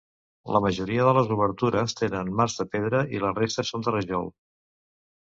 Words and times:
La 0.53 0.61
majoria 0.65 1.05
de 1.07 1.11
les 1.17 1.29
obertures 1.35 1.95
tenen 2.01 2.33
marcs 2.41 2.59
de 2.63 2.69
pedra, 2.75 3.05
i 3.19 3.25
la 3.27 3.35
resta 3.39 3.71
són 3.73 3.89
de 3.89 3.99
rajol. 3.99 4.31